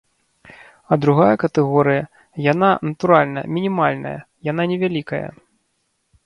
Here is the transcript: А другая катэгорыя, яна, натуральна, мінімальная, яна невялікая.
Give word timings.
А 0.93 0.97
другая 1.03 1.35
катэгорыя, 1.43 2.03
яна, 2.51 2.71
натуральна, 2.87 3.45
мінімальная, 3.59 4.15
яна 4.51 4.63
невялікая. 4.73 5.23